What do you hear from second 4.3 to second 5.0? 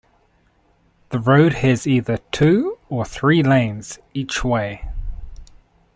way.